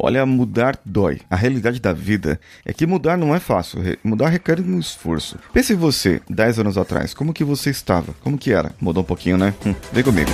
Olha, 0.00 0.24
mudar 0.24 0.78
dói. 0.84 1.20
A 1.28 1.34
realidade 1.34 1.80
da 1.80 1.92
vida 1.92 2.40
é 2.64 2.72
que 2.72 2.86
mudar 2.86 3.18
não 3.18 3.34
é 3.34 3.40
fácil. 3.40 3.80
Mudar 4.04 4.28
requer 4.28 4.60
um 4.60 4.78
esforço. 4.78 5.36
Pense 5.52 5.74
você, 5.74 6.20
10 6.30 6.60
anos 6.60 6.78
atrás. 6.78 7.12
Como 7.12 7.34
que 7.34 7.42
você 7.42 7.70
estava? 7.70 8.14
Como 8.22 8.38
que 8.38 8.52
era? 8.52 8.72
Mudou 8.80 9.02
um 9.02 9.06
pouquinho, 9.06 9.36
né? 9.36 9.52
Hum, 9.66 9.74
vem 9.92 10.04
comigo. 10.04 10.30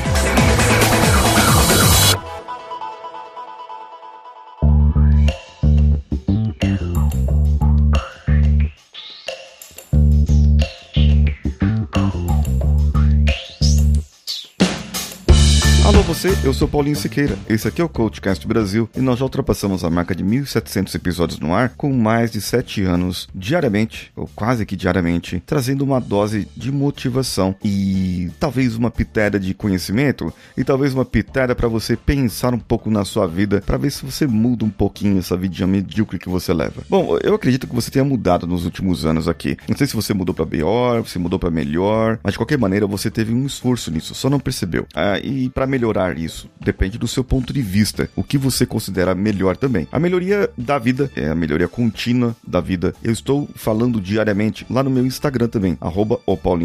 Você, 16.15 16.33
eu 16.47 16.55
sou 16.55 16.69
Paulinho 16.69 16.95
Siqueira, 16.95 17.37
esse 17.49 17.67
aqui 17.67 17.83
é 17.83 17.85
o 17.85 17.89
CoachCast 17.89 18.47
Brasil 18.47 18.89
e 18.97 19.01
nós 19.01 19.19
já 19.19 19.25
ultrapassamos 19.25 19.83
a 19.83 19.91
marca 19.91 20.15
de 20.15 20.23
1.700 20.23 20.95
episódios 20.95 21.41
no 21.41 21.53
ar 21.53 21.71
com 21.71 21.93
mais 21.93 22.31
de 22.31 22.41
7 22.41 22.85
anos 22.85 23.29
diariamente, 23.35 24.13
ou 24.15 24.31
quase 24.33 24.65
que 24.65 24.77
diariamente, 24.77 25.43
trazendo 25.45 25.83
uma 25.83 26.01
dose 26.01 26.47
de 26.57 26.71
motivação 26.71 27.57
e 27.65 28.31
talvez 28.39 28.77
uma 28.77 28.93
pitada 28.93 29.41
de 29.41 29.53
conhecimento 29.55 30.33
e 30.57 30.63
talvez 30.63 30.95
uma 30.95 31.05
pitada 31.05 31.53
para 31.53 31.67
você 31.67 31.97
pensar 31.97 32.55
um 32.55 32.61
pouco 32.61 32.89
na 32.91 33.05
sua 33.05 33.27
vida 33.27 33.61
para 33.61 33.77
ver 33.77 33.91
se 33.91 34.05
você 34.05 34.25
muda 34.25 34.65
um 34.65 34.71
pouquinho 34.71 35.19
essa 35.19 35.37
vidinha 35.37 35.67
medíocre 35.67 36.19
que 36.19 36.29
você 36.29 36.55
leva. 36.55 36.85
Bom, 36.89 37.19
eu 37.25 37.35
acredito 37.35 37.67
que 37.67 37.75
você 37.75 37.91
tenha 37.91 38.05
mudado 38.05 38.47
nos 38.47 38.65
últimos 38.65 39.05
anos 39.05 39.27
aqui. 39.27 39.57
Não 39.69 39.77
sei 39.77 39.89
se 39.89 39.97
você 39.97 40.15
mudou 40.15 40.33
para 40.35 40.47
pior, 40.47 41.05
se 41.09 41.19
mudou 41.19 41.41
para 41.41 41.51
melhor, 41.51 42.21
mas 42.23 42.35
de 42.35 42.39
qualquer 42.39 42.59
maneira 42.59 42.87
você 42.87 43.11
teve 43.11 43.35
um 43.35 43.45
esforço 43.45 43.91
nisso, 43.91 44.15
só 44.15 44.31
não 44.31 44.39
percebeu. 44.39 44.87
Ah, 44.95 45.19
e 45.19 45.49
para 45.49 45.67
melhorar 45.67 46.04
isso? 46.13 46.51
Depende 46.61 46.99
do 46.99 47.09
seu 47.09 47.25
ponto 47.25 47.53
de 47.53 47.63
vista. 47.63 48.11
O 48.15 48.23
que 48.23 48.37
você 48.37 48.67
considera 48.67 49.15
melhor 49.15 49.57
também. 49.57 49.89
A 49.91 49.99
melhoria 49.99 50.51
da 50.57 50.79
vida 50.79 51.11
é 51.17 51.29
a 51.29 51.35
melhoria 51.35 51.69
contínua 51.69 52.37
da 52.47 52.61
vida. 52.61 52.95
Eu 53.03 53.13
estou 53.13 53.49
falando 53.55 54.01
diariamente 54.01 54.67
lá 54.69 54.83
no 54.83 54.91
meu 54.91 55.07
Instagram 55.07 55.49
também, 55.49 55.79
arroba 55.81 56.21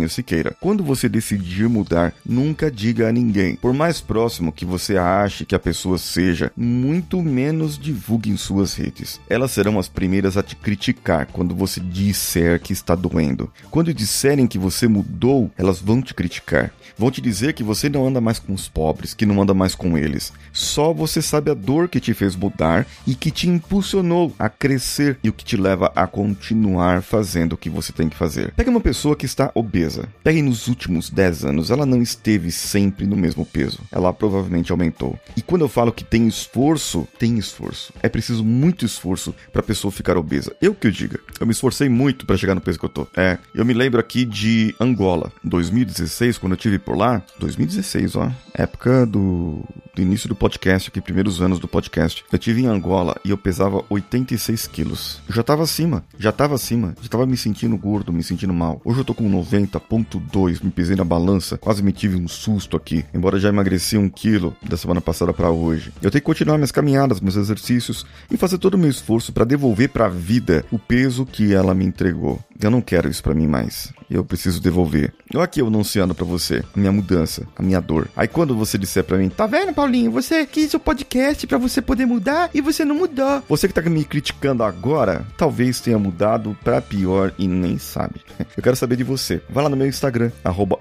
Siqueira. 0.10 0.56
Quando 0.60 0.84
você 0.84 1.08
decidir 1.08 1.70
mudar, 1.70 2.14
nunca 2.26 2.72
diga 2.72 3.08
a 3.08 3.12
ninguém. 3.12 3.56
Por 3.56 3.74
mais 3.74 4.02
próximo 4.02 4.52
que 4.52 4.66
você 4.66 4.98
ache 4.98 5.46
que 5.46 5.56
a 5.56 5.60
pessoa 5.60 5.98
seja, 5.98 6.52
muito 6.56 7.22
menos 7.22 7.78
divulgue 7.78 8.30
em 8.30 8.38
suas 8.38 8.74
redes. 8.74 9.20
Elas 9.30 9.52
serão 9.52 9.80
as 9.80 9.88
primeiras 9.88 10.38
a 10.38 10.44
te 10.44 10.56
criticar 10.56 11.28
quando 11.28 11.56
você 11.56 11.80
disser 11.80 12.60
que 12.60 12.74
está 12.74 12.96
doendo. 12.96 13.52
Quando 13.70 13.94
disserem 13.94 14.48
que 14.48 14.58
você 14.58 14.88
mudou, 14.88 15.52
elas 15.58 15.80
vão 15.80 16.02
te 16.02 16.14
criticar. 16.14 16.72
Vão 16.98 17.12
te 17.12 17.22
dizer 17.22 17.54
que 17.54 17.64
você 17.64 17.90
não 17.90 18.08
anda 18.08 18.20
mais 18.20 18.40
com 18.40 18.54
os 18.54 18.68
pobres, 18.68 19.14
que 19.14 19.26
não 19.30 19.42
anda 19.42 19.54
mais 19.54 19.76
com 19.76 19.98
eles. 19.98 20.34
Só 20.52 20.92
você 20.92 21.22
sabe 21.22 21.52
a 21.52 21.54
dor 21.54 21.88
que 21.88 22.00
te 22.00 22.14
fez 22.14 22.36
mudar 22.36 22.86
e 23.06 23.14
que 23.16 23.32
te 23.32 23.48
impulsionou 23.48 24.34
a 24.38 24.50
crescer 24.50 25.18
e 25.24 25.30
o 25.30 25.34
que 25.34 25.46
te 25.46 25.56
leva 25.56 25.92
a 25.96 26.08
continuar 26.08 27.02
fazendo 27.02 27.54
o 27.54 27.58
que 27.58 27.70
você 27.70 27.94
tem 27.94 28.10
que 28.10 28.18
fazer. 28.18 28.52
Pegue 28.56 28.70
uma 28.70 28.82
pessoa 28.82 29.16
que 29.16 29.26
está 29.26 29.52
obesa. 29.54 30.10
Pegue 30.24 30.42
nos 30.42 30.68
últimos 30.68 31.10
10 31.10 31.46
anos, 31.46 31.72
ela 31.72 31.86
não 31.86 32.02
esteve 32.02 32.52
sempre 32.52 33.06
no 33.06 33.16
mesmo 33.16 33.46
peso. 33.46 33.80
Ela 33.92 34.12
provavelmente 34.12 34.72
aumentou. 34.72 35.18
E 35.38 35.42
quando 35.42 35.62
eu 35.62 35.70
falo 35.70 35.94
que 35.94 36.04
tem 36.04 36.28
esforço, 36.28 37.08
tem 37.18 37.38
esforço. 37.38 37.94
É 38.02 38.10
preciso 38.10 38.44
muito 38.44 38.86
esforço 38.86 39.34
para 39.54 39.62
a 39.62 39.66
pessoa 39.66 39.92
ficar 39.92 40.18
obesa. 40.18 40.56
Eu 40.62 40.74
que 40.74 40.88
eu 40.88 40.92
diga. 40.92 41.20
Eu 41.40 41.46
me 41.46 41.54
esforcei 41.54 41.88
muito 41.88 42.26
para 42.26 42.38
chegar 42.38 42.56
no 42.56 42.62
peso 42.62 42.80
que 42.80 42.86
eu 42.86 42.90
tô. 42.90 43.08
É, 43.16 43.38
eu 43.54 43.64
me 43.64 43.74
lembro 43.74 44.00
aqui 44.00 44.26
de 44.26 44.76
Angola, 44.80 45.32
2016, 45.44 46.38
quando 46.38 46.54
eu 46.54 46.58
tive 46.58 46.80
por 46.80 46.98
lá. 46.98 47.22
2016, 47.40 48.16
ó. 48.16 48.32
Época 48.54 48.80
época 48.80 49.06
do, 49.20 49.64
do 49.94 50.02
início 50.02 50.30
do 50.30 50.36
podcast, 50.36 50.90
aqui, 50.90 51.02
primeiros 51.02 51.42
anos 51.42 51.60
do 51.60 51.68
podcast, 51.68 52.24
eu 52.32 52.40
tive 52.40 52.62
em 52.62 52.68
Angola 52.68 53.16
e 53.26 53.32
eu 53.32 53.38
pesava 53.38 53.84
86 53.90 54.68
quilos. 54.68 55.22
Eu 55.28 55.36
já 55.36 55.44
tava 55.44 55.64
acima, 55.64 56.04
já 56.18 56.32
tava 56.32 56.56
acima, 56.56 56.96
já 57.02 57.10
tava 57.10 57.26
me 57.26 57.36
sentindo 57.36 57.78
gordo, 57.78 58.14
me 58.14 58.24
sentindo 58.24 58.54
mal. 58.54 58.82
Hoje 58.86 59.00
eu 59.00 59.06
tô 59.06 59.14
com 59.14 59.30
90,2, 59.30 60.64
me 60.64 60.72
pesei 60.72 60.96
na 60.96 61.04
balança, 61.04 61.58
quase 61.58 61.84
me 61.84 61.92
tive 61.92 62.16
um 62.16 62.28
susto 62.28 62.78
aqui, 62.78 63.06
embora 63.14 63.40
já 63.40 63.50
emagreci 63.50 63.98
um 63.98 64.10
quilo 64.10 64.56
da 64.68 64.78
semana 64.78 65.02
passada 65.02 65.34
para 65.34 65.52
hoje. 65.52 65.92
Eu 66.02 66.10
tenho 66.10 66.22
que 66.22 66.26
continuar 66.26 66.58
minhas 66.58 66.72
caminhadas, 66.72 67.20
meus 67.20 67.36
exercícios 67.36 68.06
e 68.32 68.38
fazer 68.38 68.58
todo 68.58 68.76
o 68.76 68.78
meu 68.78 68.90
esforço 68.90 69.34
para 69.34 69.46
devolver 69.46 69.90
para 69.90 70.06
a 70.06 70.10
vida 70.10 70.66
o 70.72 70.80
peso 70.80 71.26
que 71.26 71.54
ela 71.54 71.76
me 71.76 71.86
entregou. 71.86 72.40
Eu 72.62 72.70
não 72.70 72.82
quero 72.82 73.10
isso 73.10 73.24
para 73.24 73.34
mim 73.34 73.48
mais. 73.48 73.94
Eu 74.10 74.26
preciso 74.26 74.62
devolver. 74.62 75.14
Eu 75.34 75.42
aqui 75.42 75.62
eu 75.62 75.68
anunciando 75.68 76.14
para 76.14 76.26
você 76.26 76.64
a 76.76 76.80
minha 76.80 76.92
mudança, 76.92 77.48
a 77.56 77.64
minha 77.64 77.80
dor. 77.80 78.10
Aí 78.16 78.28
quando 78.28 78.56
você 78.56 78.78
disser 78.78 79.04
para 79.04 79.18
mim, 79.18 79.30
tá 79.30 79.48
vendo, 79.48 79.74
Paulinho? 79.74 80.12
Você 80.12 80.46
quis 80.46 80.74
o 80.74 80.80
podcast 80.80 81.48
para 81.48 81.58
você 81.58 81.82
poder 81.82 82.06
mudar 82.06 82.50
e 82.54 82.60
você 82.60 82.84
não 82.84 82.96
mudou. 82.96 83.42
Você 83.48 83.68
que 83.68 83.74
tá 83.74 83.82
me 83.82 84.04
criticando 84.04 84.64
agora, 84.64 85.26
talvez 85.38 85.80
tenha 85.80 85.98
mudado 85.98 86.58
para 86.64 86.82
pior 86.82 87.34
e 87.38 87.48
nem 87.48 87.78
sabe. 87.78 88.22
Eu 88.58 88.64
quero 88.64 88.76
saber 88.76 88.98
de 88.98 89.04
você. 89.04 89.42
Vai 89.50 89.64
lá 89.64 89.70
no 89.70 89.78
meu 89.78 89.88
Instagram, 89.88 90.32
arroba 90.44 90.80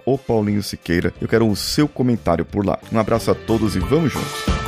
Siqueira. 0.63 1.15
Eu 1.21 1.29
quero 1.29 1.49
o 1.49 1.55
seu 1.55 1.87
comentário 1.87 2.45
por 2.45 2.67
lá. 2.67 2.79
Um 2.93 2.99
abraço 2.99 3.31
a 3.31 3.35
todos 3.35 3.77
e 3.77 3.79
vamos 3.79 4.13
juntos. 4.13 4.68